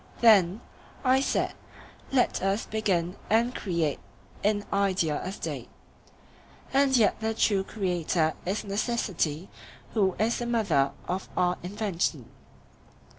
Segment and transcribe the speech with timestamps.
[0.21, 0.61] Then,
[1.03, 1.53] I said,
[2.11, 3.99] let us begin and create
[4.41, 5.69] in idea a State;
[6.73, 9.47] and yet the true creator is necessity,
[9.93, 12.31] who is the mother of our invention.